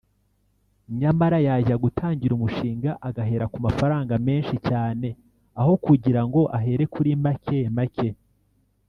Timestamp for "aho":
5.59-5.73